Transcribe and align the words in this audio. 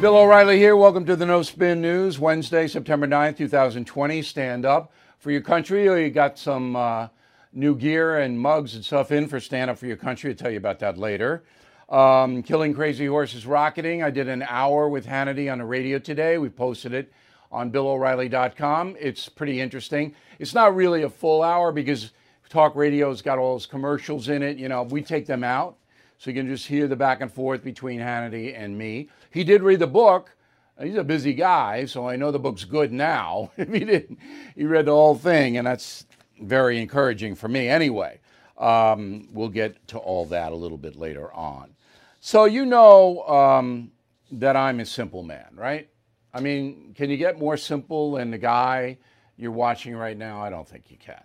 Bill 0.00 0.16
O'Reilly 0.16 0.56
here. 0.56 0.76
Welcome 0.76 1.04
to 1.04 1.14
the 1.14 1.26
No 1.26 1.42
Spin 1.42 1.82
News, 1.82 2.18
Wednesday, 2.18 2.66
September 2.66 3.06
9th, 3.06 3.36
2020. 3.36 4.22
Stand 4.22 4.64
up 4.64 4.94
for 5.18 5.30
your 5.30 5.42
country. 5.42 5.84
You 5.84 6.08
got 6.08 6.38
some 6.38 6.74
uh, 6.74 7.08
new 7.52 7.76
gear 7.76 8.20
and 8.20 8.40
mugs 8.40 8.74
and 8.74 8.82
stuff 8.82 9.12
in 9.12 9.28
for 9.28 9.38
Stand 9.40 9.68
Up 9.68 9.76
for 9.76 9.84
Your 9.84 9.98
Country. 9.98 10.30
I'll 10.30 10.36
tell 10.36 10.50
you 10.50 10.56
about 10.56 10.78
that 10.78 10.96
later. 10.96 11.44
Um, 11.90 12.42
Killing 12.42 12.72
Crazy 12.72 13.04
Horse's 13.04 13.44
Rocketing. 13.44 14.02
I 14.02 14.08
did 14.08 14.26
an 14.26 14.42
hour 14.48 14.88
with 14.88 15.04
Hannity 15.04 15.52
on 15.52 15.58
the 15.58 15.66
radio 15.66 15.98
today. 15.98 16.38
We 16.38 16.48
posted 16.48 16.94
it 16.94 17.12
on 17.52 17.70
BillO'Reilly.com. 17.70 18.96
It's 18.98 19.28
pretty 19.28 19.60
interesting. 19.60 20.14
It's 20.38 20.54
not 20.54 20.74
really 20.74 21.02
a 21.02 21.10
full 21.10 21.42
hour 21.42 21.72
because 21.72 22.12
talk 22.48 22.74
radio's 22.74 23.20
got 23.20 23.38
all 23.38 23.52
those 23.52 23.66
commercials 23.66 24.30
in 24.30 24.42
it. 24.42 24.56
You 24.56 24.70
know, 24.70 24.82
we 24.82 25.02
take 25.02 25.26
them 25.26 25.44
out 25.44 25.76
so 26.20 26.28
you 26.28 26.36
can 26.36 26.48
just 26.48 26.66
hear 26.66 26.86
the 26.86 26.96
back 26.96 27.22
and 27.22 27.32
forth 27.32 27.64
between 27.64 27.98
Hannity 27.98 28.54
and 28.54 28.76
me. 28.76 29.08
He 29.30 29.42
did 29.42 29.62
read 29.62 29.78
the 29.78 29.86
book. 29.86 30.36
He's 30.78 30.96
a 30.96 31.02
busy 31.02 31.32
guy, 31.32 31.86
so 31.86 32.06
I 32.06 32.16
know 32.16 32.30
the 32.30 32.38
book's 32.38 32.64
good 32.64 32.92
now. 32.92 33.52
if 33.56 33.72
he 33.72 33.80
didn't, 33.80 34.18
he 34.54 34.64
read 34.64 34.84
the 34.84 34.92
whole 34.92 35.14
thing, 35.14 35.56
and 35.56 35.66
that's 35.66 36.04
very 36.38 36.78
encouraging 36.78 37.36
for 37.36 37.48
me. 37.48 37.68
Anyway, 37.68 38.20
um, 38.58 39.28
we'll 39.32 39.48
get 39.48 39.88
to 39.88 39.98
all 39.98 40.26
that 40.26 40.52
a 40.52 40.54
little 40.54 40.76
bit 40.76 40.94
later 40.94 41.32
on. 41.32 41.74
So 42.20 42.44
you 42.44 42.66
know 42.66 43.22
um, 43.26 43.90
that 44.32 44.56
I'm 44.56 44.80
a 44.80 44.86
simple 44.86 45.22
man, 45.22 45.48
right? 45.54 45.88
I 46.34 46.40
mean, 46.42 46.92
can 46.94 47.08
you 47.08 47.16
get 47.16 47.38
more 47.38 47.56
simple 47.56 48.12
than 48.12 48.30
the 48.30 48.36
guy 48.36 48.98
you're 49.38 49.52
watching 49.52 49.96
right 49.96 50.18
now? 50.18 50.42
I 50.42 50.50
don't 50.50 50.68
think 50.68 50.90
you 50.90 50.98
can. 50.98 51.24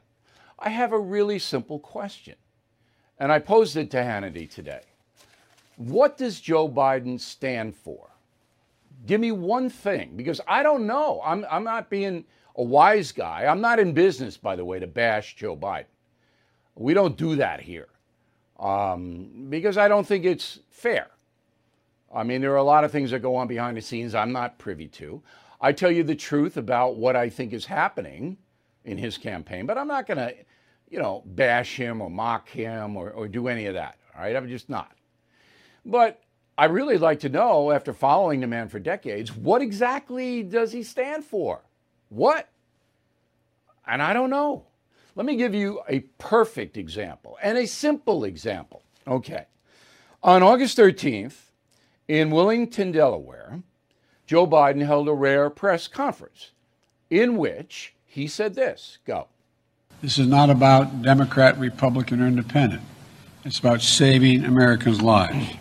I 0.58 0.70
have 0.70 0.94
a 0.94 1.00
really 1.00 1.38
simple 1.38 1.80
question. 1.80 2.36
And 3.20 3.32
I 3.32 3.40
posed 3.40 3.78
it 3.78 3.92
to 3.92 3.98
Hannity 3.98 4.50
today. 4.50 4.82
What 5.78 6.18
does 6.18 6.40
Joe 6.40 6.70
Biden 6.70 7.20
stand 7.20 7.76
for? 7.76 8.10
Give 9.06 9.22
me 9.22 9.32
one 9.32 9.70
thing, 9.70 10.14
because 10.16 10.42
I 10.48 10.64
don't 10.64 10.88
know. 10.88 11.22
I'm, 11.24 11.46
I'm 11.50 11.64
not 11.64 11.90
being 11.90 12.26
a 12.56 12.64
wise 12.64 13.12
guy. 13.12 13.46
I'm 13.46 13.62
not 13.62 13.80
in 13.80 13.94
business, 13.94 14.38
by 14.38 14.56
the 14.56 14.66
way, 14.66 14.80
to 14.80 14.88
bash 14.88 15.36
Joe 15.36 15.56
Biden. 15.56 15.86
We 16.76 16.94
don't 16.94 17.18
do 17.18 17.36
that 17.38 17.62
here 17.62 17.88
um, 18.60 19.48
because 19.50 19.78
I 19.78 19.88
don't 19.88 20.06
think 20.06 20.26
it's 20.26 20.60
fair. 20.70 21.08
I 22.14 22.24
mean, 22.24 22.42
there 22.42 22.54
are 22.54 22.58
a 22.58 22.64
lot 22.64 22.84
of 22.84 22.92
things 22.92 23.12
that 23.12 23.20
go 23.20 23.36
on 23.36 23.48
behind 23.48 23.78
the 23.78 23.82
scenes 23.82 24.16
I'm 24.16 24.32
not 24.32 24.58
privy 24.58 24.88
to. 24.88 25.22
I 25.60 25.72
tell 25.72 25.92
you 25.92 26.04
the 26.04 26.16
truth 26.16 26.58
about 26.58 26.96
what 26.96 27.16
I 27.16 27.30
think 27.30 27.54
is 27.54 27.66
happening 27.66 28.38
in 28.84 28.98
his 28.98 29.18
campaign, 29.18 29.66
but 29.66 29.78
I'm 29.78 29.88
not 29.88 30.06
going 30.08 30.18
to 30.18 30.34
you 30.90 31.00
know, 31.00 31.24
bash 31.26 31.76
him 31.76 32.02
or 32.02 32.10
mock 32.10 32.50
him 32.50 32.96
or, 32.96 33.12
or 33.12 33.28
do 33.28 33.48
any 33.48 33.66
of 33.66 33.74
that. 33.74 33.98
All 34.16 34.22
right, 34.22 34.36
I'm 34.36 34.48
just 34.48 34.70
not. 34.70 34.92
But 35.86 36.22
I 36.58 36.66
really 36.66 36.98
like 36.98 37.20
to 37.22 37.30
know, 37.30 37.72
after 37.72 37.94
following 37.94 38.40
the 38.40 38.48
man 38.48 38.70
for 38.70 38.80
decades, 38.80 39.36
what 39.36 39.62
exactly 39.62 40.42
does 40.44 40.72
he 40.72 40.84
stand 40.84 41.26
for? 41.26 41.62
What? 42.10 42.48
And 43.86 44.02
I 44.02 44.14
don't 44.14 44.30
know. 44.30 44.66
Let 45.16 45.26
me 45.26 45.36
give 45.36 45.54
you 45.54 45.82
a 45.88 46.00
perfect 46.18 46.78
example 46.78 47.38
and 47.42 47.58
a 47.58 47.68
simple 47.68 48.24
example. 48.24 48.84
Okay. 49.08 49.46
On 50.24 50.42
August 50.42 50.78
13th, 50.78 51.52
in 52.08 52.32
Wilmington, 52.32 52.92
Delaware, 52.92 53.62
Joe 54.26 54.48
Biden 54.48 54.86
held 54.86 55.08
a 55.08 55.14
rare 55.14 55.50
press 55.50 55.88
conference 55.88 56.52
in 57.10 57.38
which 57.38 57.94
he 58.06 58.28
said 58.28 58.56
this 58.56 58.98
go. 59.06 59.28
This 60.06 60.20
is 60.20 60.28
not 60.28 60.52
about 60.52 61.02
Democrat, 61.02 61.58
Republican, 61.58 62.22
or 62.22 62.28
Independent. 62.28 62.84
It's 63.44 63.58
about 63.58 63.82
saving 63.82 64.46
Americans' 64.46 65.02
lives. 65.02 65.56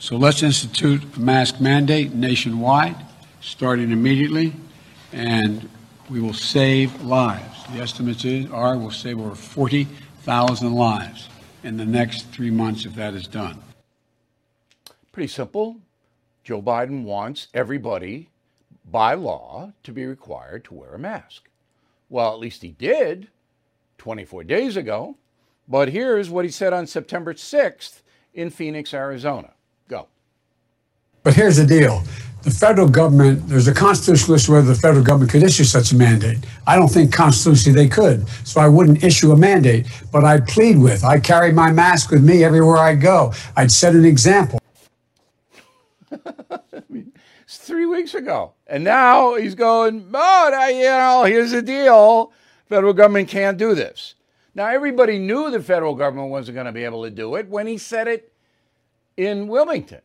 So 0.00 0.16
let's 0.16 0.42
institute 0.42 1.04
a 1.16 1.20
mask 1.20 1.60
mandate 1.60 2.12
nationwide, 2.12 2.96
starting 3.40 3.92
immediately, 3.92 4.52
and 5.12 5.70
we 6.10 6.20
will 6.20 6.32
save 6.32 7.02
lives. 7.02 7.62
The 7.72 7.78
estimates 7.78 8.24
are 8.50 8.76
we'll 8.76 8.90
save 8.90 9.20
over 9.20 9.36
40,000 9.36 10.72
lives 10.72 11.28
in 11.62 11.76
the 11.76 11.86
next 11.86 12.26
three 12.32 12.50
months 12.50 12.84
if 12.86 12.96
that 12.96 13.14
is 13.14 13.28
done. 13.28 13.62
Pretty 15.12 15.28
simple. 15.28 15.76
Joe 16.42 16.60
Biden 16.60 17.04
wants 17.04 17.46
everybody, 17.54 18.30
by 18.84 19.14
law, 19.14 19.70
to 19.84 19.92
be 19.92 20.04
required 20.04 20.64
to 20.64 20.74
wear 20.74 20.94
a 20.94 20.98
mask. 20.98 21.48
Well, 22.08 22.32
at 22.32 22.40
least 22.40 22.62
he 22.62 22.72
did 22.72 23.28
24 23.98 24.44
days 24.44 24.76
ago. 24.76 25.16
But 25.68 25.88
here's 25.88 26.28
what 26.28 26.44
he 26.44 26.50
said 26.50 26.72
on 26.72 26.86
September 26.86 27.34
6th 27.34 28.02
in 28.34 28.50
Phoenix, 28.50 28.92
Arizona. 28.92 29.52
Go. 29.88 30.08
But 31.22 31.34
here's 31.34 31.56
the 31.56 31.66
deal. 31.66 32.02
The 32.42 32.50
federal 32.50 32.88
government, 32.88 33.48
there's 33.48 33.68
a 33.68 33.72
constitutional 33.72 34.36
issue 34.36 34.52
whether 34.52 34.66
the 34.66 34.74
federal 34.74 35.02
government 35.02 35.30
could 35.30 35.42
issue 35.42 35.64
such 35.64 35.92
a 35.92 35.96
mandate. 35.96 36.40
I 36.66 36.76
don't 36.76 36.88
think 36.88 37.10
constitutionally 37.10 37.84
they 37.84 37.88
could, 37.88 38.28
so 38.46 38.60
I 38.60 38.68
wouldn't 38.68 39.02
issue 39.02 39.32
a 39.32 39.36
mandate. 39.36 39.86
But 40.12 40.24
I'd 40.24 40.46
plead 40.46 40.78
with, 40.78 41.04
I 41.04 41.18
carry 41.20 41.52
my 41.52 41.72
mask 41.72 42.10
with 42.10 42.22
me 42.22 42.44
everywhere 42.44 42.76
I 42.76 42.96
go. 42.96 43.32
I'd 43.56 43.72
set 43.72 43.94
an 43.94 44.04
example. 44.04 44.60
it's 46.10 47.56
three 47.56 47.86
weeks 47.86 48.12
ago. 48.14 48.52
And 48.66 48.84
now 48.84 49.36
he's 49.36 49.54
going, 49.54 50.10
oh, 50.12 50.68
you 50.68 50.82
know, 50.82 51.24
here's 51.24 51.52
the 51.52 51.62
deal. 51.62 52.30
Federal 52.68 52.92
government 52.92 53.28
can't 53.28 53.58
do 53.58 53.74
this. 53.74 54.14
Now, 54.54 54.68
everybody 54.68 55.18
knew 55.18 55.50
the 55.50 55.62
federal 55.62 55.94
government 55.94 56.30
wasn't 56.30 56.54
going 56.54 56.66
to 56.66 56.72
be 56.72 56.84
able 56.84 57.04
to 57.04 57.10
do 57.10 57.34
it 57.34 57.48
when 57.48 57.66
he 57.66 57.76
said 57.76 58.08
it 58.08 58.32
in 59.16 59.48
Wilmington. 59.48 60.00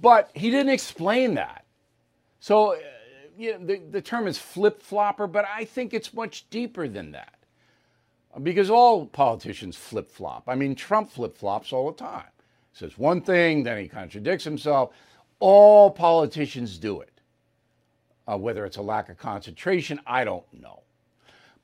But 0.00 0.30
he 0.34 0.50
didn't 0.50 0.72
explain 0.72 1.34
that. 1.34 1.64
So, 2.40 2.74
uh, 2.74 2.78
you 3.38 3.52
know, 3.52 3.64
the, 3.64 3.80
the 3.90 4.02
term 4.02 4.26
is 4.26 4.38
flip 4.38 4.82
flopper, 4.82 5.26
but 5.26 5.46
I 5.46 5.64
think 5.64 5.94
it's 5.94 6.12
much 6.12 6.48
deeper 6.50 6.88
than 6.88 7.12
that. 7.12 7.34
Because 8.42 8.68
all 8.68 9.06
politicians 9.06 9.76
flip 9.76 10.10
flop. 10.10 10.44
I 10.48 10.56
mean, 10.56 10.74
Trump 10.74 11.10
flip 11.10 11.36
flops 11.38 11.72
all 11.72 11.90
the 11.90 11.96
time. 11.96 12.26
He 12.72 12.78
Says 12.78 12.98
one 12.98 13.20
thing, 13.20 13.62
then 13.62 13.78
he 13.78 13.88
contradicts 13.88 14.44
himself. 14.44 14.92
All 15.38 15.90
politicians 15.90 16.76
do 16.78 17.00
it. 17.00 17.10
Uh, 18.26 18.36
whether 18.36 18.64
it's 18.64 18.78
a 18.78 18.82
lack 18.82 19.08
of 19.08 19.18
concentration, 19.18 20.00
I 20.06 20.24
don't 20.24 20.44
know. 20.52 20.83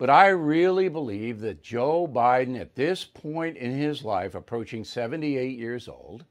But 0.00 0.08
I 0.08 0.28
really 0.28 0.88
believe 0.88 1.40
that 1.40 1.62
Joe 1.62 2.08
Biden, 2.08 2.58
at 2.58 2.74
this 2.74 3.04
point 3.04 3.58
in 3.58 3.76
his 3.76 4.02
life, 4.02 4.34
approaching 4.34 4.82
78 4.82 5.58
years 5.58 5.88
old, 5.88 6.24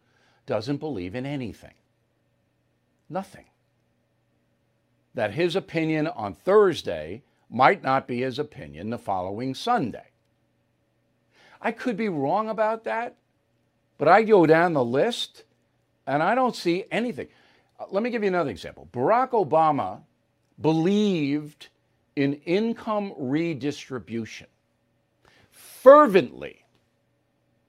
doesn't 0.48 0.78
believe 0.78 1.14
in 1.14 1.24
anything. 1.24 1.76
Nothing. 3.10 3.46
That 5.14 5.36
his 5.36 5.56
opinion 5.56 6.08
on 6.08 6.34
Thursday 6.34 7.22
might 7.48 7.84
not 7.84 8.08
be 8.08 8.22
his 8.22 8.40
opinion 8.40 8.90
the 8.90 8.98
following 8.98 9.54
Sunday. 9.54 10.08
I 11.62 11.72
could 11.72 11.96
be 11.96 12.10
wrong 12.10 12.50
about 12.50 12.86
that, 12.86 13.18
but 14.00 14.08
I 14.08 14.24
go 14.24 14.48
down 14.48 14.74
the 14.74 14.84
list 14.84 15.44
and 16.08 16.24
I 16.24 16.34
don't 16.34 16.56
see 16.56 16.86
anything. 16.90 17.28
Uh, 17.80 17.86
let 17.92 18.02
me 18.02 18.10
give 18.10 18.24
you 18.24 18.30
another 18.30 18.50
example. 18.50 18.90
Barack 18.92 19.30
Obama 19.30 20.02
believed 20.60 21.68
in 22.20 22.34
income 22.46 23.14
redistribution 23.18 24.48
fervently. 25.52 26.66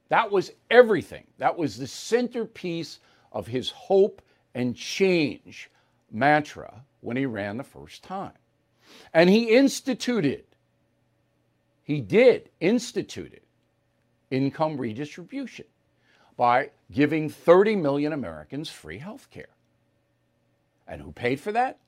That 0.08 0.32
was 0.32 0.50
everything. 0.72 1.24
That 1.38 1.56
was 1.56 1.76
the 1.76 1.86
centerpiece 1.86 2.98
of 3.30 3.46
his 3.46 3.70
hope 3.70 4.20
and 4.56 4.74
change 4.74 5.70
mantra 6.10 6.82
when 7.00 7.16
he 7.16 7.26
ran 7.26 7.58
the 7.58 7.62
first 7.62 8.02
time. 8.02 8.32
And 9.14 9.30
he 9.30 9.50
instituted, 9.50 10.46
he 11.84 12.00
did 12.00 12.50
instituted 12.58 13.42
income 14.32 14.78
redistribution 14.78 15.66
by 16.36 16.70
giving 16.90 17.28
30 17.28 17.76
million 17.76 18.12
Americans 18.12 18.68
free 18.68 18.98
health 18.98 19.30
care. 19.30 19.54
And 20.88 21.00
who 21.00 21.12
paid 21.12 21.38
for 21.38 21.52
that? 21.52 21.78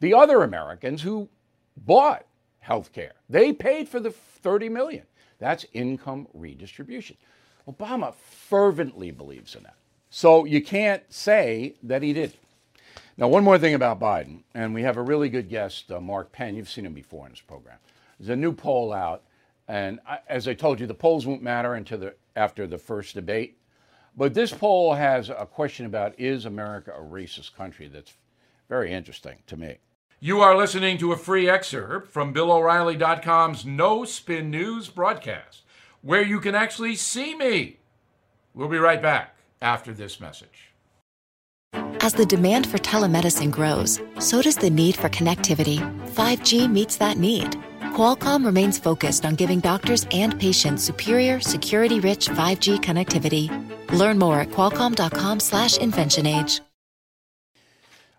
The 0.00 0.12
other 0.12 0.42
Americans 0.42 1.00
who 1.00 1.30
bought 1.76 2.24
health 2.60 2.92
care. 2.92 3.12
They 3.28 3.52
paid 3.52 3.88
for 3.88 4.00
the 4.00 4.10
30 4.10 4.68
million. 4.68 5.04
That's 5.38 5.66
income 5.72 6.28
redistribution. 6.32 7.16
Obama 7.68 8.14
fervently 8.14 9.10
believes 9.10 9.54
in 9.54 9.62
that. 9.64 9.76
So 10.10 10.44
you 10.44 10.62
can't 10.62 11.02
say 11.12 11.74
that 11.82 12.02
he 12.02 12.12
didn't. 12.12 12.36
Now, 13.16 13.28
one 13.28 13.44
more 13.44 13.58
thing 13.58 13.74
about 13.74 14.00
Biden, 14.00 14.42
and 14.54 14.72
we 14.72 14.82
have 14.82 14.96
a 14.96 15.02
really 15.02 15.28
good 15.28 15.48
guest, 15.48 15.90
uh, 15.92 16.00
Mark 16.00 16.32
Penn. 16.32 16.54
You've 16.54 16.70
seen 16.70 16.86
him 16.86 16.94
before 16.94 17.26
in 17.26 17.32
this 17.32 17.40
program. 17.40 17.78
There's 18.18 18.30
a 18.30 18.36
new 18.36 18.52
poll 18.52 18.92
out, 18.92 19.22
and 19.68 20.00
I, 20.06 20.18
as 20.28 20.48
I 20.48 20.54
told 20.54 20.80
you, 20.80 20.86
the 20.86 20.94
polls 20.94 21.26
won't 21.26 21.42
matter 21.42 21.74
until 21.74 21.98
the, 21.98 22.14
after 22.36 22.66
the 22.66 22.78
first 22.78 23.14
debate. 23.14 23.58
But 24.16 24.34
this 24.34 24.52
poll 24.52 24.94
has 24.94 25.30
a 25.30 25.46
question 25.46 25.86
about 25.86 26.18
is 26.18 26.44
America 26.44 26.92
a 26.92 27.02
racist 27.02 27.54
country 27.54 27.88
that's 27.88 28.14
very 28.68 28.92
interesting 28.92 29.36
to 29.46 29.56
me. 29.56 29.78
You 30.24 30.40
are 30.40 30.56
listening 30.56 30.98
to 30.98 31.10
a 31.10 31.16
free 31.16 31.50
excerpt 31.50 32.12
from 32.12 32.32
BillO'Reilly.com's 32.32 33.66
No 33.66 34.04
Spin 34.04 34.52
News 34.52 34.88
broadcast, 34.88 35.62
where 36.00 36.22
you 36.22 36.38
can 36.38 36.54
actually 36.54 36.94
see 36.94 37.34
me. 37.34 37.80
We'll 38.54 38.68
be 38.68 38.78
right 38.78 39.02
back 39.02 39.34
after 39.60 39.92
this 39.92 40.20
message. 40.20 40.70
As 42.02 42.14
the 42.14 42.24
demand 42.24 42.68
for 42.68 42.78
telemedicine 42.78 43.50
grows, 43.50 44.00
so 44.20 44.40
does 44.40 44.54
the 44.54 44.70
need 44.70 44.94
for 44.94 45.08
connectivity. 45.08 45.80
5G 46.10 46.70
meets 46.70 46.96
that 46.98 47.18
need. 47.18 47.56
Qualcomm 47.92 48.46
remains 48.46 48.78
focused 48.78 49.26
on 49.26 49.34
giving 49.34 49.58
doctors 49.58 50.06
and 50.12 50.38
patients 50.38 50.84
superior, 50.84 51.40
security-rich 51.40 52.28
5G 52.28 52.78
connectivity. 52.78 53.50
Learn 53.92 54.20
more 54.20 54.38
at 54.38 54.50
qualcomm.com/inventionage. 54.50 56.60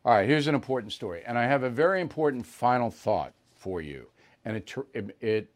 All 0.06 0.14
right, 0.14 0.28
here's 0.28 0.48
an 0.48 0.56
important 0.56 0.92
story, 0.92 1.24
and 1.26 1.38
I 1.38 1.46
have 1.46 1.64
a 1.64 1.70
very 1.70 2.02
important 2.02 2.46
final 2.46 2.92
thought 2.92 3.34
for 3.56 3.82
you, 3.82 4.08
and 4.44 4.58
it 4.58 4.74
it, 4.94 5.18
it 5.22 5.50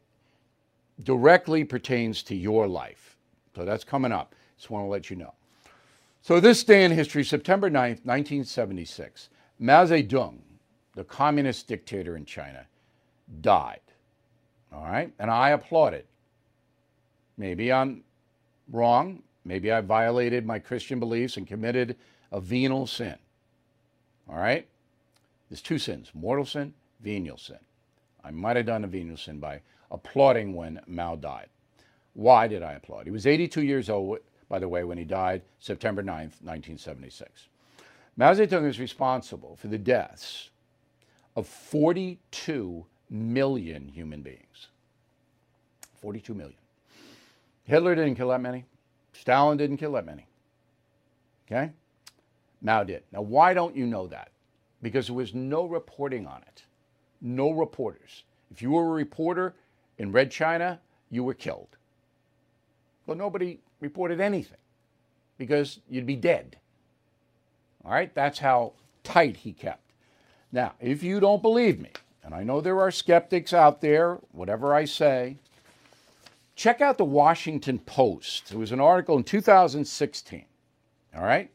directly 1.04 1.64
pertains 1.64 2.22
to 2.24 2.34
your 2.34 2.66
life. 2.66 3.16
So 3.54 3.64
that's 3.64 3.84
coming 3.84 4.12
up. 4.12 4.34
Just 4.56 4.70
want 4.70 4.84
to 4.84 4.88
let 4.88 5.10
you 5.10 5.16
know. 5.16 5.34
So 6.22 6.40
this 6.40 6.64
day 6.64 6.84
in 6.84 6.92
history, 6.92 7.24
September 7.24 7.68
9th, 7.68 8.04
1976, 8.04 9.28
Mao 9.58 9.84
Zedong, 9.84 10.38
the 10.94 11.04
communist 11.04 11.68
dictator 11.68 12.16
in 12.16 12.24
China, 12.24 12.66
died. 13.40 13.80
All 14.72 14.84
right? 14.84 15.12
And 15.18 15.30
I 15.30 15.50
applaud 15.50 15.94
it. 15.94 16.06
Maybe 17.36 17.72
I'm 17.72 18.02
wrong. 18.70 19.22
Maybe 19.44 19.72
I 19.72 19.80
violated 19.80 20.44
my 20.44 20.58
Christian 20.58 20.98
beliefs 20.98 21.36
and 21.36 21.46
committed 21.46 21.96
a 22.32 22.40
venial 22.40 22.86
sin. 22.86 23.16
All 24.28 24.38
right? 24.38 24.66
There's 25.48 25.62
two 25.62 25.78
sins 25.78 26.10
mortal 26.14 26.44
sin, 26.44 26.74
venial 27.00 27.38
sin. 27.38 27.58
I 28.24 28.30
might 28.30 28.56
have 28.56 28.66
done 28.66 28.84
a 28.84 28.88
venial 28.88 29.16
sin 29.16 29.38
by 29.38 29.62
applauding 29.90 30.54
when 30.54 30.80
Mao 30.86 31.16
died. 31.16 31.48
Why 32.14 32.48
did 32.48 32.62
I 32.62 32.72
applaud? 32.72 33.06
He 33.06 33.10
was 33.12 33.26
82 33.26 33.62
years 33.62 33.88
old, 33.88 34.18
by 34.48 34.58
the 34.58 34.68
way, 34.68 34.84
when 34.84 34.98
he 34.98 35.04
died 35.04 35.42
September 35.60 36.02
9th, 36.02 36.42
1976. 36.42 37.48
Mao 38.16 38.32
Zedong 38.32 38.66
is 38.66 38.80
responsible 38.80 39.56
for 39.56 39.68
the 39.68 39.78
deaths 39.78 40.50
of 41.36 41.46
42 41.46 42.84
million 43.08 43.88
human 43.88 44.22
beings. 44.22 44.68
42 46.00 46.34
million. 46.34 46.58
Hitler 47.64 47.94
didn't 47.94 48.16
kill 48.16 48.28
that 48.28 48.40
many. 48.40 48.64
Stalin 49.12 49.56
didn't 49.56 49.76
kill 49.76 49.92
that 49.92 50.06
many. 50.06 50.26
Okay? 51.46 51.70
Mao 52.62 52.84
did. 52.84 53.02
Now, 53.12 53.22
why 53.22 53.54
don't 53.54 53.76
you 53.76 53.86
know 53.86 54.06
that? 54.08 54.30
Because 54.82 55.06
there 55.06 55.16
was 55.16 55.34
no 55.34 55.64
reporting 55.64 56.26
on 56.26 56.42
it. 56.42 56.64
No 57.20 57.50
reporters. 57.50 58.24
If 58.50 58.62
you 58.62 58.70
were 58.70 58.86
a 58.86 58.90
reporter 58.90 59.54
in 59.98 60.12
Red 60.12 60.30
China, 60.30 60.80
you 61.10 61.24
were 61.24 61.34
killed. 61.34 61.76
Well, 63.06 63.16
nobody 63.16 63.58
reported 63.80 64.20
anything 64.20 64.58
because 65.38 65.80
you'd 65.88 66.06
be 66.06 66.16
dead. 66.16 66.56
All 67.84 67.92
right? 67.92 68.14
That's 68.14 68.38
how 68.38 68.72
tight 69.02 69.38
he 69.38 69.52
kept. 69.52 69.92
Now, 70.52 70.74
if 70.80 71.02
you 71.02 71.20
don't 71.20 71.42
believe 71.42 71.80
me, 71.80 71.90
and 72.24 72.34
I 72.34 72.42
know 72.42 72.60
there 72.60 72.80
are 72.80 72.90
skeptics 72.90 73.52
out 73.52 73.80
there, 73.80 74.18
whatever 74.32 74.74
I 74.74 74.84
say, 74.84 75.36
check 76.56 76.80
out 76.80 76.98
the 76.98 77.04
Washington 77.04 77.78
Post. 77.78 78.50
There 78.50 78.58
was 78.58 78.72
an 78.72 78.80
article 78.80 79.16
in 79.16 79.24
2016. 79.24 80.44
All 81.16 81.22
right? 81.22 81.50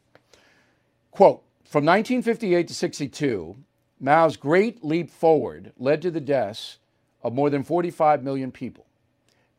Quote 1.14 1.44
From 1.64 1.84
1958 1.84 2.66
to 2.66 2.74
62, 2.74 3.56
Mao's 4.00 4.36
great 4.36 4.84
leap 4.84 5.12
forward 5.12 5.72
led 5.78 6.02
to 6.02 6.10
the 6.10 6.20
deaths 6.20 6.78
of 7.22 7.32
more 7.32 7.50
than 7.50 7.62
45 7.62 8.24
million 8.24 8.50
people, 8.50 8.84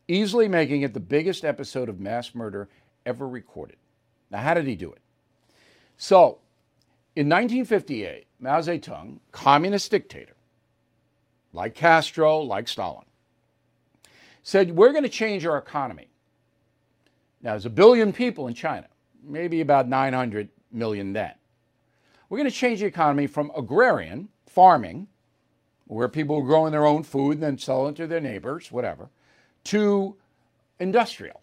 easily 0.10 0.50
making 0.50 0.82
it 0.82 0.94
the 0.94 1.00
biggest 1.00 1.46
episode 1.46 1.88
of 1.88 1.98
mass 1.98 2.36
murder 2.36 2.68
ever 3.06 3.26
recorded. 3.26 3.78
Now, 4.30 4.40
how 4.40 4.54
did 4.54 4.68
he 4.68 4.76
do 4.76 4.92
it? 4.92 5.00
So, 5.98 6.40
in 7.16 7.30
1958, 7.30 8.26
Mao 8.42 8.60
Zedong, 8.60 9.20
communist 9.32 9.90
dictator, 9.90 10.36
like 11.54 11.74
Castro, 11.74 12.40
like 12.40 12.68
Stalin, 12.68 13.06
said, 14.44 14.76
We're 14.76 14.92
going 14.92 15.04
to 15.04 15.10
change 15.10 15.46
our 15.46 15.58
economy. 15.58 16.10
Now, 17.42 17.52
there's 17.52 17.66
a 17.66 17.70
billion 17.70 18.12
people 18.12 18.48
in 18.48 18.54
China, 18.54 18.88
maybe 19.24 19.62
about 19.62 19.88
900 19.88 20.50
million 20.70 21.14
then. 21.14 21.32
We're 22.36 22.40
going 22.40 22.52
to 22.52 22.58
change 22.58 22.82
the 22.82 22.86
economy 22.86 23.28
from 23.28 23.50
agrarian, 23.56 24.28
farming, 24.46 25.08
where 25.88 26.10
people 26.10 26.40
are 26.40 26.46
growing 26.46 26.74
their 26.74 26.86
own 26.86 27.04
food 27.04 27.36
and 27.36 27.44
then 27.44 27.58
selling 27.58 27.94
it 27.94 27.96
to 27.96 28.08
their 28.08 28.20
neighbors, 28.20 28.74
whatever, 28.74 29.08
to 29.64 30.18
industrial. 30.78 31.40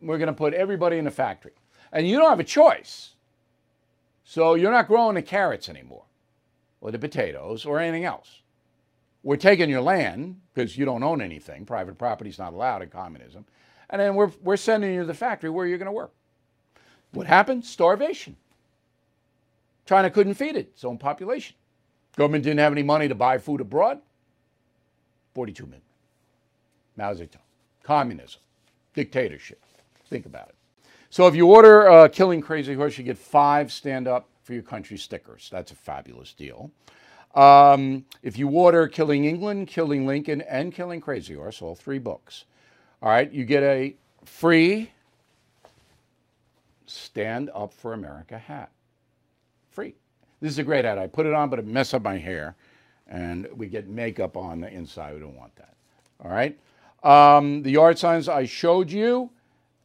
We're 0.00 0.16
going 0.16 0.28
to 0.28 0.32
put 0.32 0.54
everybody 0.54 0.96
in 0.96 1.06
a 1.06 1.10
factory. 1.10 1.52
And 1.92 2.08
you 2.08 2.16
don't 2.16 2.30
have 2.30 2.40
a 2.40 2.44
choice. 2.44 3.16
So 4.24 4.54
you're 4.54 4.72
not 4.72 4.88
growing 4.88 5.16
the 5.16 5.20
carrots 5.20 5.68
anymore, 5.68 6.04
or 6.80 6.90
the 6.90 6.98
potatoes, 6.98 7.66
or 7.66 7.80
anything 7.80 8.06
else. 8.06 8.40
We're 9.22 9.36
taking 9.36 9.68
your 9.68 9.82
land 9.82 10.40
because 10.54 10.78
you 10.78 10.86
don't 10.86 11.02
own 11.02 11.20
anything. 11.20 11.66
Private 11.66 11.98
property 11.98 12.30
is 12.30 12.38
not 12.38 12.54
allowed 12.54 12.80
in 12.80 12.88
communism. 12.88 13.44
And 13.90 14.00
then 14.00 14.14
we're, 14.14 14.32
we're 14.42 14.56
sending 14.56 14.94
you 14.94 15.00
to 15.00 15.06
the 15.06 15.12
factory 15.12 15.50
where 15.50 15.66
you're 15.66 15.76
going 15.76 15.84
to 15.84 15.92
work. 15.92 16.14
What 17.12 17.26
happens? 17.26 17.68
Starvation. 17.68 18.34
China 19.88 20.10
couldn't 20.10 20.34
feed 20.34 20.54
its 20.54 20.84
own 20.84 20.98
population. 20.98 21.56
Government 22.14 22.44
didn't 22.44 22.58
have 22.58 22.72
any 22.72 22.82
money 22.82 23.08
to 23.08 23.14
buy 23.14 23.38
food 23.38 23.62
abroad. 23.62 24.02
42 25.34 25.64
million. 25.64 25.80
Mao 26.98 27.14
Zedong. 27.14 27.38
Communism. 27.82 28.42
Dictatorship. 28.92 29.64
Think 30.10 30.26
about 30.26 30.50
it. 30.50 30.56
So 31.08 31.26
if 31.26 31.34
you 31.34 31.46
order 31.46 31.88
uh, 31.88 32.08
Killing 32.08 32.42
Crazy 32.42 32.74
Horse, 32.74 32.98
you 32.98 33.04
get 33.04 33.16
five 33.16 33.72
stand 33.72 34.06
up 34.06 34.28
for 34.42 34.52
your 34.52 34.62
country 34.62 34.98
stickers. 34.98 35.48
That's 35.50 35.72
a 35.72 35.74
fabulous 35.74 36.34
deal. 36.34 36.70
Um, 37.34 38.04
if 38.22 38.36
you 38.36 38.50
order 38.50 38.88
Killing 38.88 39.24
England, 39.24 39.68
Killing 39.68 40.06
Lincoln, 40.06 40.42
and 40.42 40.70
Killing 40.70 41.00
Crazy 41.00 41.32
Horse, 41.32 41.62
all 41.62 41.74
three 41.74 41.98
books, 41.98 42.44
all 43.00 43.08
right, 43.08 43.32
you 43.32 43.46
get 43.46 43.62
a 43.62 43.96
free 44.26 44.90
Stand 46.84 47.48
Up 47.54 47.72
for 47.72 47.94
America 47.94 48.36
hat 48.36 48.70
free. 49.70 49.94
This 50.40 50.52
is 50.52 50.58
a 50.58 50.64
great 50.64 50.84
hat. 50.84 50.98
I 50.98 51.06
put 51.06 51.26
it 51.26 51.34
on, 51.34 51.50
but 51.50 51.58
it 51.58 51.66
mess 51.66 51.94
up 51.94 52.02
my 52.02 52.16
hair, 52.16 52.54
and 53.08 53.48
we 53.56 53.66
get 53.66 53.88
makeup 53.88 54.36
on 54.36 54.60
the 54.60 54.72
inside. 54.72 55.14
We 55.14 55.20
don't 55.20 55.36
want 55.36 55.54
that. 55.56 55.74
All 56.22 56.30
right. 56.30 56.58
Um, 57.02 57.62
the 57.62 57.70
yard 57.70 57.98
signs 57.98 58.28
I 58.28 58.44
showed 58.44 58.90
you, 58.90 59.30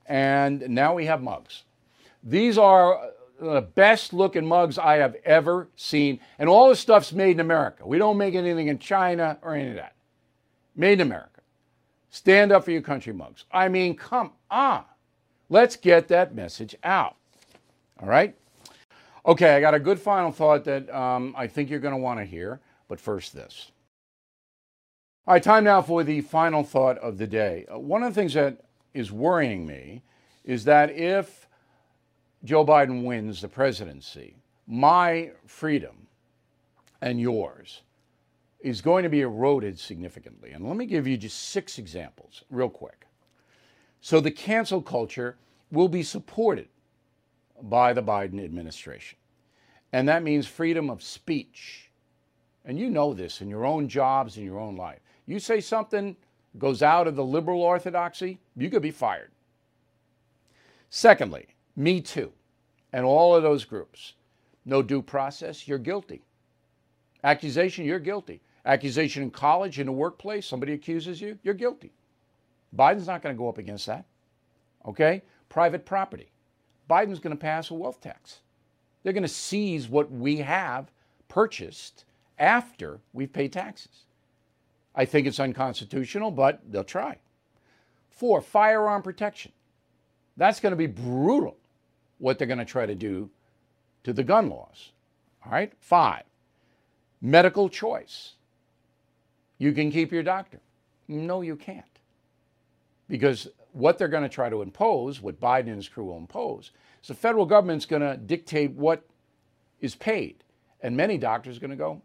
and 0.05 0.67
now 0.69 0.93
we 0.93 1.05
have 1.05 1.22
mugs. 1.22 1.63
These 2.24 2.58
are 2.58 3.10
the 3.39 3.62
best 3.62 4.13
looking 4.13 4.46
mugs 4.46 4.77
I 4.77 4.96
have 4.96 5.15
ever 5.25 5.67
seen, 5.75 6.19
and 6.39 6.48
all 6.48 6.69
this 6.69 6.79
stuff's 6.79 7.13
made 7.13 7.31
in 7.31 7.39
America. 7.39 7.86
We 7.86 7.98
don't 7.98 8.17
make 8.17 8.36
anything 8.36 8.67
in 8.67 8.79
China 8.79 9.38
or 9.41 9.55
any 9.55 9.69
of 9.69 9.75
that. 9.75 9.96
Made 10.75 10.93
in 10.93 11.01
America. 11.01 11.29
Stand 12.10 12.51
up 12.51 12.63
for 12.63 12.72
your 12.72 12.81
country 12.81 13.13
mugs. 13.13 13.46
I 13.51 13.69
mean, 13.69 13.96
come 13.96 14.31
on. 14.50 14.86
Let's 15.50 15.75
get 15.75 16.08
that 16.10 16.36
message 16.36 16.75
out. 16.84 17.15
All 18.00 18.08
right? 18.08 18.36
Okay, 19.25 19.56
I 19.56 19.62
got 19.62 19.74
a 19.74 19.80
good 19.80 20.00
final 20.00 20.32
thought 20.32 20.65
that 20.65 20.94
um, 20.94 21.34
I 21.38 21.48
think 21.48 21.70
you're 21.70 21.80
going 21.80 21.94
to 21.94 22.00
want 22.00 22.20
to 22.20 22.25
hear, 22.25 22.60
but 22.89 23.00
first 23.00 23.34
this. 23.34 23.72
All 25.25 25.34
right, 25.34 25.42
time 25.42 25.63
now 25.63 25.82
for 25.82 26.03
the 26.03 26.20
final 26.20 26.63
thought 26.63 26.98
of 26.98 27.18
the 27.18 27.27
day. 27.27 27.65
Uh, 27.74 27.80
one 27.80 28.03
of 28.03 28.13
the 28.13 28.20
things 28.20 28.34
that 28.34 28.65
is 28.94 29.13
worrying 29.13 29.65
me 29.65 30.03
is 30.44 30.65
that 30.65 30.92
if 30.92 31.48
Joe 32.44 32.65
Biden 32.65 33.06
wins 33.06 33.39
the 33.39 33.48
presidency, 33.48 34.36
my 34.68 35.32
freedom 35.46 36.08
and 37.01 37.20
yours 37.20 37.82
is 38.60 38.82
going 38.82 39.03
to 39.03 39.10
be 39.10 39.22
eroded 39.22 39.80
significantly. 39.80 40.51
And 40.51 40.68
let 40.68 40.75
me 40.75 40.86
give 40.86 41.08
you 41.08 41.15
just 41.15 41.50
six 41.50 41.77
examples, 41.77 42.44
real 42.50 42.70
quick. 42.70 43.08
So 44.01 44.20
the 44.20 44.32
cancel 44.32 44.82
culture 44.82 45.38
will 45.72 45.88
be 45.88 46.03
supported 46.03 46.68
by 47.63 47.93
the 47.93 48.03
Biden 48.03 48.43
administration. 48.43 49.17
And 49.91 50.08
that 50.08 50.24
means 50.24 50.48
freedom 50.48 50.89
of 50.89 51.01
speech. 51.01 51.89
And 52.65 52.77
you 52.79 52.89
know 52.89 53.13
this 53.13 53.41
in 53.41 53.50
your 53.50 53.65
own 53.65 53.88
jobs, 53.88 54.38
in 54.38 54.43
your 54.43 54.60
own 54.60 54.75
life. 54.75 55.00
You 55.25 55.39
say 55.39 55.62
something 55.62 56.15
goes 56.58 56.84
out 56.84 57.08
of 57.08 57.15
the 57.15 57.24
liberal 57.24 57.62
orthodoxy, 57.62 58.39
you 58.55 58.70
could 58.70 58.82
be 58.82 58.91
fired. 58.91 59.32
Secondly, 60.89 61.48
Me 61.75 62.01
Too 62.01 62.32
and 62.91 63.05
all 63.05 63.36
of 63.36 63.43
those 63.43 63.65
groups. 63.65 64.13
No 64.65 64.82
due 64.82 65.01
process, 65.01 65.67
you're 65.67 65.79
guilty. 65.79 66.22
Accusation, 67.24 67.86
you're 67.86 68.00
guilty. 68.00 68.41
Accusation 68.65 69.24
in 69.24 69.32
college, 69.32 69.79
in 69.79 69.88
the 69.88 69.91
workplace, 69.91 70.46
somebody 70.46 70.74
accuses 70.74 71.20
you, 71.20 71.38
you're 71.43 71.53
guilty. 71.53 71.91
Biden's 72.77 73.08
not 73.08 73.22
going 73.22 73.36
to 73.36 73.38
go 73.38 73.50
up 73.50 73.58
against 73.58 73.88
that. 73.88 74.05
Okay? 74.86 75.22
Private 75.50 75.86
property. 75.86 76.29
Biden's 76.90 77.20
going 77.20 77.36
to 77.36 77.42
pass 77.42 77.70
a 77.70 77.74
wealth 77.74 78.02
tax. 78.02 78.40
They're 79.02 79.13
going 79.13 79.24
to 79.24 79.30
seize 79.30 79.88
what 79.88 80.12
we 80.12 80.38
have 80.38 80.92
purchased 81.28 82.06
after 82.40 83.00
we've 83.13 83.32
paid 83.32 83.54
taxes. 83.54 84.06
I 84.96 85.06
think 85.06 85.28
it's 85.28 85.40
unconstitutional, 85.40 86.32
but 86.32 86.62
they'll 86.70 86.84
try. 86.84 87.18
Four, 88.10 88.42
firearm 88.42 89.02
protection. 89.02 89.52
That's 90.38 90.60
going 90.60 90.72
to 90.72 90.78
be 90.78 90.88
brutal 90.88 91.58
what 92.20 92.38
they're 92.38 92.48
going 92.48 92.60
to 92.60 92.66
try 92.66 92.86
to 92.86 92.96
do 92.96 93.30
to 94.04 94.13
the 94.13 94.24
gun 94.24 94.50
laws. 94.50 94.92
All 95.46 95.52
right? 95.52 95.74
Five, 95.80 96.24
medical 97.22 97.70
choice. 97.70 98.34
You 99.58 99.72
can 99.72 99.92
keep 99.92 100.12
your 100.12 100.24
doctor. 100.24 100.60
No, 101.08 101.42
you 101.42 101.56
can't. 101.56 101.86
Because 103.10 103.48
what 103.74 103.98
they're 103.98 104.08
going 104.08 104.24
to 104.24 104.30
try 104.30 104.50
to 104.50 104.62
impose, 104.62 105.22
what 105.22 105.39
Biden 105.42 105.68
and 105.68 105.75
his 105.75 105.89
crew 105.89 106.06
will 106.06 106.18
impose, 106.18 106.72
is 107.01 107.08
the 107.08 107.13
federal 107.13 107.46
government's 107.46 107.86
going 107.86 108.01
to 108.01 108.18
dictate 108.18 108.72
what 108.72 109.06
is 109.82 109.96
paid. 109.96 110.44
And 110.82 110.96
many 110.96 111.18
doctors 111.18 111.58
are 111.58 111.60
going 111.60 111.72
to 111.72 111.75
go, 111.75 112.01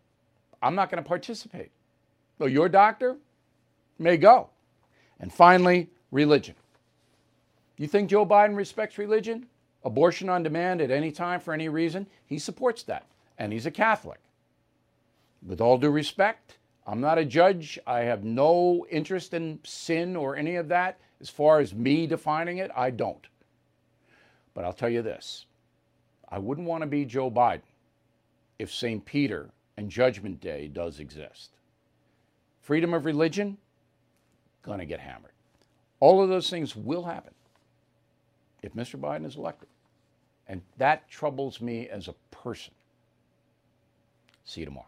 I'm 0.63 0.75
not 0.75 0.91
going 0.91 1.03
to 1.03 1.09
participate. 1.09 1.71
So 2.39 2.47
your 2.47 2.69
doctor 2.69 3.17
may 3.99 4.17
go. 4.17 4.51
And 5.21 5.33
finally, 5.33 5.91
religion. 6.11 6.55
You 7.77 7.87
think 7.87 8.11
Joe 8.11 8.27
Biden 8.27 8.57
respects 8.57 8.99
religion? 8.99 9.47
Abortion 9.85 10.29
on 10.29 10.43
demand 10.43 10.81
at 10.81 10.91
any 10.91 11.13
time 11.13 11.41
for 11.41 11.55
any 11.55 11.69
reason? 11.69 12.07
He 12.27 12.39
supports 12.39 12.83
that. 12.85 13.07
And 13.39 13.53
he's 13.53 13.67
a 13.67 13.71
Catholic. 13.71 14.19
With 15.47 15.61
all 15.61 15.79
due 15.79 15.91
respect, 15.91 16.59
I'm 16.87 17.01
not 17.01 17.19
a 17.19 17.25
judge. 17.25 17.79
I 17.87 18.01
have 18.01 18.25
no 18.25 18.87
interest 18.91 19.35
in 19.35 19.61
sin 19.63 20.17
or 20.17 20.35
any 20.35 20.57
of 20.57 20.69
that. 20.69 20.99
As 21.21 21.29
far 21.29 21.61
as 21.61 21.75
me 21.75 22.07
defining 22.07 22.59
it, 22.59 22.71
I 22.77 22.91
don't. 22.91 23.27
But 24.55 24.65
I'll 24.65 24.73
tell 24.73 24.89
you 24.89 25.03
this 25.03 25.47
I 26.29 26.39
wouldn't 26.39 26.67
want 26.67 26.83
to 26.83 26.87
be 26.87 27.05
Joe 27.05 27.31
Biden 27.31 27.63
if 28.59 28.73
St. 28.73 29.05
Peter 29.05 29.51
and 29.77 29.91
Judgment 29.91 30.41
Day 30.41 30.69
does 30.69 31.01
exist. 31.01 31.51
Freedom 32.61 32.93
of 32.93 33.05
religion, 33.05 33.57
gonna 34.63 34.85
get 34.85 35.01
hammered. 35.01 35.33
All 36.01 36.23
of 36.23 36.29
those 36.29 36.51
things 36.51 36.77
will 36.77 37.05
happen 37.05 37.35
if 38.63 38.75
Mr. 38.75 39.01
Biden 39.01 39.25
is 39.25 39.37
elected. 39.37 39.69
And 40.47 40.63
that 40.79 41.09
troubles 41.09 41.61
me 41.61 41.89
as 41.89 42.09
a 42.09 42.15
person. 42.31 42.73
See 44.45 44.61
you 44.61 44.67
tomorrow. 44.67 44.87